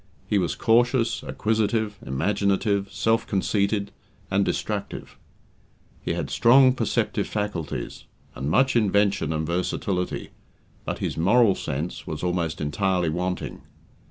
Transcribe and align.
He 0.27 0.39
was 0.39 0.55
cautious, 0.55 1.21
acquisitive, 1.23 1.95
imaginative, 2.03 2.91
self 2.91 3.27
conceited, 3.27 3.91
and 4.31 4.43
destructive. 4.43 5.15
He 6.01 6.13
had 6.15 6.31
strong 6.31 6.73
perceptive 6.73 7.27
faculties, 7.27 8.05
and 8.33 8.49
much 8.49 8.75
invention 8.75 9.31
and 9.31 9.45
versatility, 9.45 10.29
but 10.85 10.97
his 10.97 11.17
"moral 11.17 11.53
sense" 11.53 12.07
was 12.07 12.23
almost 12.23 12.59
entirely 12.59 13.09
wanting. 13.11 13.61